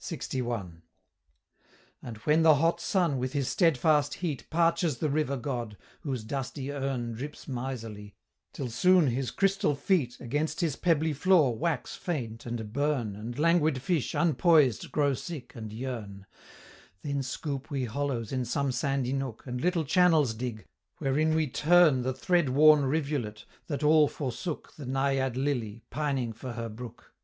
LXI. 0.00 0.42
"And 2.02 2.16
when 2.24 2.42
the 2.42 2.56
hot 2.56 2.80
sun 2.80 3.16
with 3.16 3.32
his 3.32 3.46
steadfast 3.46 4.14
heat 4.14 4.44
Parches 4.50 4.98
the 4.98 5.08
river 5.08 5.36
god, 5.36 5.76
whose 6.00 6.24
dusty 6.24 6.72
urn 6.72 7.12
Drips 7.12 7.46
miserly, 7.46 8.16
till 8.52 8.68
soon 8.68 9.06
his 9.06 9.30
crystal 9.30 9.76
feet 9.76 10.18
Against 10.18 10.60
his 10.62 10.74
pebbly 10.74 11.12
floor 11.12 11.56
wax 11.56 11.94
faint 11.94 12.44
and 12.44 12.72
burn 12.72 13.14
And 13.14 13.38
languid 13.38 13.80
fish, 13.82 14.16
unpoised, 14.16 14.90
grow 14.90 15.14
sick 15.14 15.54
and 15.54 15.72
yearn, 15.72 16.26
Then 17.02 17.22
scoop 17.22 17.70
we 17.70 17.84
hollows 17.84 18.32
in 18.32 18.44
some 18.44 18.72
sandy 18.72 19.12
nook, 19.12 19.44
And 19.46 19.60
little 19.60 19.84
channels 19.84 20.34
dig, 20.34 20.66
wherein 20.98 21.36
we 21.36 21.46
turn 21.46 22.02
The 22.02 22.12
thread 22.12 22.48
worn 22.48 22.84
rivulet, 22.84 23.44
that 23.68 23.84
all 23.84 24.08
forsook 24.08 24.72
The 24.74 24.86
Naiad 24.86 25.36
lily, 25.36 25.84
pining 25.90 26.32
for 26.32 26.54
her 26.54 26.68
brook." 26.68 27.14